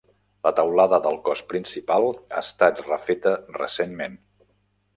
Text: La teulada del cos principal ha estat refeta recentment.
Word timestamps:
La 0.45 0.51
teulada 0.59 0.99
del 1.07 1.19
cos 1.27 1.43
principal 1.51 2.07
ha 2.17 2.43
estat 2.45 2.83
refeta 2.89 3.37
recentment. 3.61 4.21